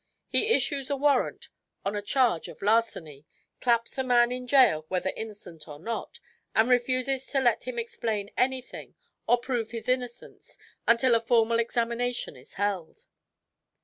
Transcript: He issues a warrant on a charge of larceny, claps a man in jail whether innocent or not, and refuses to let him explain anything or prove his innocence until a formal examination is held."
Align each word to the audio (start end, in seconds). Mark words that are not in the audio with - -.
He 0.25 0.47
issues 0.47 0.89
a 0.89 0.95
warrant 0.95 1.47
on 1.85 1.95
a 1.95 2.01
charge 2.01 2.47
of 2.47 2.63
larceny, 2.63 3.23
claps 3.59 3.99
a 3.99 4.03
man 4.03 4.31
in 4.31 4.47
jail 4.47 4.83
whether 4.87 5.13
innocent 5.15 5.67
or 5.67 5.77
not, 5.77 6.19
and 6.55 6.69
refuses 6.71 7.27
to 7.27 7.39
let 7.39 7.65
him 7.65 7.77
explain 7.77 8.31
anything 8.35 8.95
or 9.27 9.37
prove 9.37 9.69
his 9.69 9.87
innocence 9.87 10.57
until 10.87 11.13
a 11.13 11.21
formal 11.21 11.59
examination 11.59 12.35
is 12.35 12.55
held." 12.55 13.05